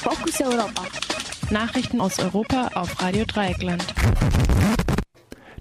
Fokus 0.00 0.40
Europa. 0.40 0.82
Nachrichten 1.50 2.00
aus 2.00 2.20
Europa 2.20 2.70
auf 2.74 3.02
Radio 3.02 3.24
Dreieckland. 3.24 3.84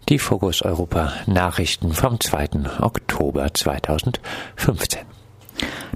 Die 0.09 0.19
Fokus 0.19 0.61
Europa 0.61 1.11
Nachrichten 1.25 1.91
vom 1.91 2.19
2. 2.19 2.49
Oktober 2.81 3.51
2015. 3.51 5.01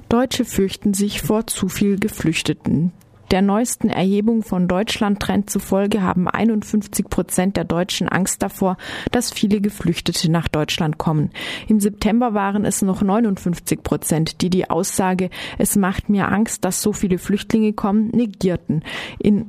Deutsche 0.08 0.44
fürchten 0.44 0.92
sich 0.92 1.22
vor 1.22 1.46
zu 1.46 1.68
viel 1.68 1.98
Geflüchteten. 2.00 2.92
Der 3.32 3.40
neuesten 3.40 3.88
Erhebung 3.88 4.42
von 4.42 4.68
Deutschland 4.68 5.18
Trend 5.18 5.48
zufolge 5.48 6.02
haben 6.02 6.28
51 6.28 7.08
Prozent 7.08 7.56
der 7.56 7.64
Deutschen 7.64 8.06
Angst 8.06 8.42
davor, 8.42 8.76
dass 9.10 9.32
viele 9.32 9.62
Geflüchtete 9.62 10.30
nach 10.30 10.48
Deutschland 10.48 10.98
kommen. 10.98 11.30
Im 11.66 11.80
September 11.80 12.34
waren 12.34 12.66
es 12.66 12.82
noch 12.82 13.00
59 13.00 13.82
Prozent, 13.82 14.42
die 14.42 14.50
die 14.50 14.68
Aussage, 14.68 15.30
es 15.56 15.76
macht 15.76 16.10
mir 16.10 16.28
Angst, 16.28 16.66
dass 16.66 16.82
so 16.82 16.92
viele 16.92 17.16
Flüchtlinge 17.16 17.72
kommen, 17.72 18.08
negierten. 18.08 18.84
In 19.18 19.46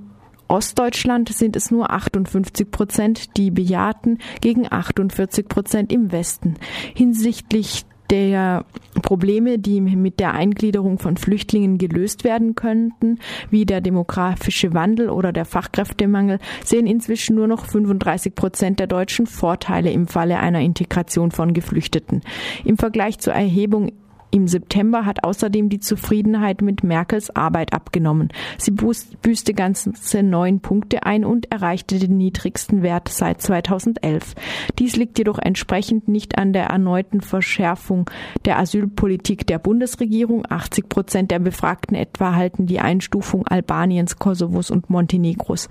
Ostdeutschland 0.47 1.27
sind 1.27 1.57
es 1.57 1.69
nur 1.69 1.91
58 1.91 2.71
Prozent, 2.71 3.35
die 3.35 3.51
bejahten, 3.51 4.19
gegen 4.39 4.71
48 4.71 5.49
Prozent 5.49 5.91
im 5.91 6.13
Westen. 6.13 6.53
Hinsichtlich 6.95 7.85
der 8.09 8.65
Probleme, 9.01 9.59
die 9.59 9.81
mit 9.81 10.19
der 10.19 10.33
Eingliederung 10.33 10.99
von 10.99 11.17
Flüchtlingen 11.17 11.77
gelöst 11.77 12.23
werden 12.23 12.55
könnten, 12.55 13.19
wie 13.49 13.65
der 13.65 13.81
demografische 13.81 14.73
Wandel 14.73 15.09
oder 15.09 15.31
der 15.31 15.45
Fachkräftemangel, 15.45 16.39
sehen 16.63 16.87
inzwischen 16.87 17.35
nur 17.35 17.47
noch 17.47 17.65
35 17.65 18.35
Prozent 18.35 18.79
der 18.79 18.87
Deutschen 18.87 19.25
Vorteile 19.27 19.91
im 19.91 20.07
Falle 20.07 20.39
einer 20.39 20.61
Integration 20.61 21.31
von 21.31 21.53
Geflüchteten. 21.53 22.21
Im 22.63 22.77
Vergleich 22.77 23.19
zur 23.19 23.33
Erhebung 23.33 23.91
im 24.33 24.47
September 24.47 25.05
hat 25.05 25.23
außerdem 25.23 25.69
die 25.69 25.79
Zufriedenheit 25.79 26.63
mit 26.63 26.83
Merkels 26.83 27.35
Arbeit 27.35 27.71
abgenommen. 27.71 28.29
Sie 28.57 28.71
büßte 28.71 29.53
ganze 29.53 30.23
neun 30.23 30.59
Punkte 30.59 31.03
ein 31.03 31.23
und 31.23 31.51
erreichte 31.51 31.99
den 31.99 32.17
niedrigsten 32.17 32.81
Wert 32.81 33.09
seit 33.09 33.43
2011. 33.43 34.33
Dies 34.79 34.95
liegt 34.95 35.19
jedoch 35.19 35.37
entsprechend 35.37 36.07
nicht 36.07 36.39
an 36.39 36.51
der 36.51 36.65
erneuten 36.65 37.21
Verschärfung 37.21 38.09
der 38.45 38.57
Asylpolitik 38.57 39.45
der 39.45 39.59
Bundesregierung. 39.59 40.47
80 40.49 40.89
Prozent 40.89 41.29
der 41.29 41.37
Befragten 41.37 41.95
etwa 41.95 42.33
halten 42.33 42.65
die 42.65 42.79
Einstufung 42.79 43.45
Albaniens, 43.45 44.17
Kosovos 44.17 44.71
und 44.71 44.89
Montenegros 44.89 45.69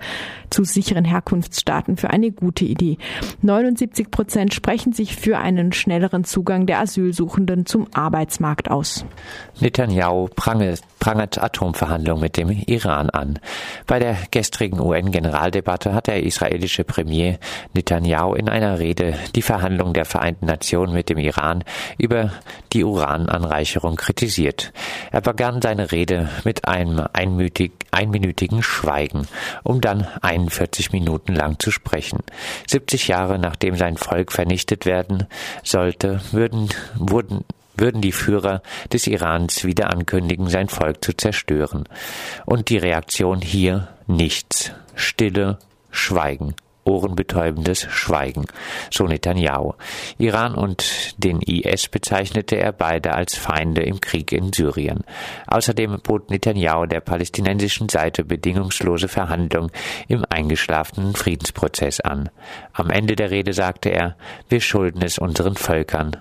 zu 0.49 0.63
sicheren 0.63 1.03
Herkunftsstaaten 1.03 1.97
für 1.97 2.11
eine 2.11 2.31
gute 2.31 2.63
Idee. 2.63 2.97
79 3.41 4.09
Prozent 4.09 4.53
sprechen 4.53 4.93
sich 4.93 5.17
für 5.17 5.39
einen 5.39 5.73
schnelleren 5.73 6.23
Zugang 6.23 6.65
der 6.65 6.79
Asylsuchenden 6.79 7.65
zum 7.65 7.87
Arbeitsmarkt. 7.93 8.52
Markt 8.53 8.69
aus. 8.69 9.03
Netanyahu 9.61 10.27
prangelt, 10.35 10.83
prangert 10.99 11.41
Atomverhandlungen 11.41 12.21
mit 12.21 12.37
dem 12.37 12.51
Iran 12.51 13.09
an. 13.09 13.39
Bei 13.87 13.97
der 13.97 14.15
gestrigen 14.29 14.79
UN-Generaldebatte 14.79 15.95
hat 15.95 16.05
der 16.05 16.21
israelische 16.21 16.83
Premier 16.83 17.39
Netanyahu 17.73 18.35
in 18.35 18.49
einer 18.49 18.77
Rede 18.77 19.15
die 19.33 19.41
Verhandlungen 19.41 19.95
der 19.95 20.05
Vereinten 20.05 20.45
Nationen 20.45 20.93
mit 20.93 21.09
dem 21.09 21.17
Iran 21.17 21.63
über 21.97 22.31
die 22.73 22.83
Urananreicherung 22.83 23.95
kritisiert. 23.95 24.71
Er 25.11 25.21
begann 25.21 25.59
seine 25.59 25.91
Rede 25.91 26.29
mit 26.43 26.67
einem 26.67 27.07
einmütig, 27.11 27.71
einminütigen 27.89 28.61
Schweigen, 28.61 29.27
um 29.63 29.81
dann 29.81 30.07
41 30.21 30.91
Minuten 30.91 31.33
lang 31.33 31.57
zu 31.57 31.71
sprechen. 31.71 32.19
70 32.67 33.07
Jahre 33.07 33.39
nachdem 33.39 33.77
sein 33.77 33.97
Volk 33.97 34.31
vernichtet 34.31 34.85
werden 34.85 35.25
sollte, 35.63 36.21
würden, 36.31 36.69
wurden 36.95 37.43
würden 37.75 38.01
die 38.01 38.11
Führer 38.11 38.61
des 38.91 39.07
Irans 39.07 39.65
wieder 39.65 39.91
ankündigen, 39.91 40.47
sein 40.49 40.69
Volk 40.69 41.03
zu 41.03 41.13
zerstören. 41.13 41.83
Und 42.45 42.69
die 42.69 42.77
Reaktion 42.77 43.41
hier 43.41 43.89
nichts. 44.07 44.71
Stille, 44.95 45.57
Schweigen 45.91 46.55
ohrenbetäubendes 46.85 47.87
Schweigen, 47.89 48.45
so 48.91 49.05
Netanyahu. 49.05 49.73
Iran 50.17 50.55
und 50.55 51.15
den 51.23 51.41
IS 51.41 51.87
bezeichnete 51.87 52.57
er 52.57 52.71
beide 52.71 53.13
als 53.13 53.35
Feinde 53.35 53.83
im 53.83 54.01
Krieg 54.01 54.31
in 54.31 54.51
Syrien. 54.53 55.03
Außerdem 55.47 55.99
bot 56.03 56.29
Netanyahu 56.29 56.85
der 56.85 56.99
palästinensischen 56.99 57.89
Seite 57.89 58.23
bedingungslose 58.23 59.07
Verhandlungen 59.07 59.71
im 60.07 60.25
eingeschlafenen 60.29 61.15
Friedensprozess 61.15 61.99
an. 61.99 62.29
Am 62.73 62.89
Ende 62.89 63.15
der 63.15 63.31
Rede 63.31 63.53
sagte 63.53 63.89
er, 63.89 64.15
wir 64.49 64.61
schulden 64.61 65.01
es 65.01 65.17
unseren 65.17 65.55
Völkern, 65.55 66.17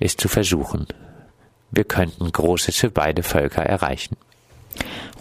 es 0.00 0.16
zu 0.16 0.28
versuchen. 0.28 0.86
Wir 1.70 1.84
könnten 1.84 2.30
Großes 2.30 2.76
für 2.76 2.90
beide 2.90 3.22
Völker 3.22 3.62
erreichen. 3.62 4.16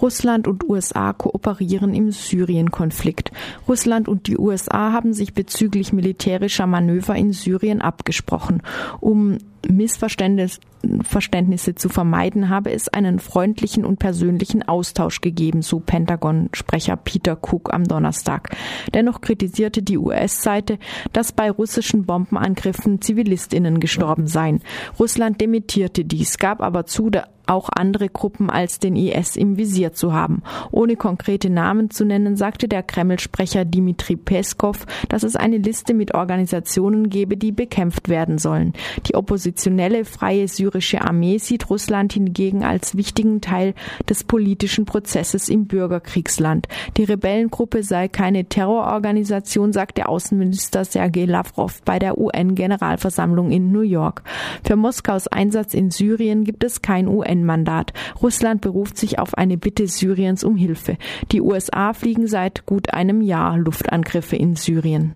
Russland 0.02 0.48
und 0.48 0.68
USA 0.68 1.14
kooperieren 1.14 1.94
im 1.94 2.12
Syrien-Konflikt. 2.12 3.31
Russland 3.68 4.08
und 4.08 4.28
die 4.28 4.38
USA 4.38 4.92
haben 4.92 5.14
sich 5.14 5.34
bezüglich 5.34 5.94
militärischer 5.94 6.68
Manöver 6.68 7.16
in 7.16 7.34
Syrien 7.34 7.81
abgesprochen. 7.81 8.62
Um 9.00 9.38
Missverständnisse 9.66 11.76
zu 11.76 11.88
vermeiden, 11.88 12.50
habe 12.50 12.72
es 12.72 12.90
einen 12.90 13.20
freundlichen 13.20 13.86
und 13.86 13.98
persönlichen 13.98 14.68
Austausch 14.68 15.22
gegeben, 15.22 15.62
so 15.62 15.80
Pentagon-Sprecher 15.80 16.98
Peter 16.98 17.38
Cook 17.42 17.74
am 17.74 17.86
Donnerstag. 17.86 18.50
Dennoch 18.94 19.22
kritisierte 19.22 19.81
die 19.81 19.98
US-Seite, 19.98 20.80
dass 21.14 21.31
bei 21.31 21.50
russischen 21.50 22.06
Bombenangriffen 22.06 23.02
Zivilistinnen 23.02 23.80
gestorben 23.80 24.28
seien. 24.28 24.60
Russland 25.00 25.40
dementierte 25.40 26.04
dies, 26.04 26.38
gab 26.38 26.62
aber 26.62 26.86
zu, 26.86 27.10
auch 27.48 27.70
andere 27.70 28.09
Gruppen 28.09 28.50
als 28.50 28.80
den 28.80 28.96
IS 28.96 29.36
im 29.36 29.58
Visier 29.58 29.94
zu 29.94 30.14
haben. 30.14 30.44
Ohne 30.72 30.96
konkrete 30.96 31.50
Namen 31.50 31.90
zu 31.90 32.06
nennen, 32.06 32.36
sagte 32.36 32.68
der 32.68 32.84
Kreml-Sprecher 32.84 33.66
Dmitri 33.66 34.16
Peskov, 34.16 34.86
dass 35.09 35.24
es 35.24 35.36
eine 35.36 35.58
Liste 35.58 35.94
mit 35.94 36.14
Organisationen 36.14 37.09
gebe, 37.09 37.38
die 37.38 37.52
bekämpft 37.52 38.09
werden 38.09 38.38
sollen. 38.38 38.74
Die 39.08 39.16
Opposition 39.16 39.54
oppositionelle 39.64 40.06
Freie 40.06 40.48
Syrische 40.48 41.02
Armee 41.02 41.38
sieht 41.38 41.70
Russland 41.70 42.14
hingegen 42.14 42.64
als 42.64 42.96
wichtigen 42.96 43.42
Teil 43.42 43.74
des 44.10 44.24
politischen 44.24 44.86
Prozesses 44.86 45.50
im 45.50 45.68
Bürgerkriegsland. 45.68 46.68
Die 46.98 47.04
Rebellengruppe 47.04 47.84
sei 47.84 48.08
keine 48.08 48.46
Terrororganisation, 48.46 49.74
sagte 49.74 50.08
Außenminister 50.08 50.86
Sergei 50.86 51.25
Lavrov 51.25 51.81
bei 51.84 52.00
der 52.00 52.18
UN-Generalversammlung 52.18 53.52
in 53.52 53.72
New 53.72 53.81
York. 53.81 54.24
Für 54.64 54.75
Moskaus 54.75 55.28
Einsatz 55.28 55.74
in 55.74 55.92
Syrien 55.92 56.44
gibt 56.44 56.64
es 56.64 56.81
kein 56.81 57.08
UN-Mandat. 57.33 57.94
Russland 58.21 58.61
beruft 58.61 58.97
sich 58.97 59.19
auf 59.19 59.35
eine 59.35 59.57
Bitte 59.57 59.88
Syriens 59.88 60.44
um 60.44 60.55
Hilfe. 60.55 60.97
Die 61.31 61.41
USA 61.41 61.94
fliegen 61.94 62.27
seit 62.27 62.66
gut 62.66 62.94
einem 62.94 63.21
Jahr 63.21 63.57
Luftangriffe 63.57 64.35
in 64.35 64.55
Syrien. 64.55 65.11